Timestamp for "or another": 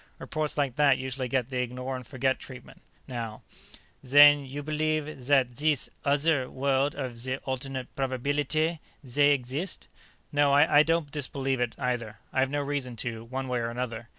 13.59-14.09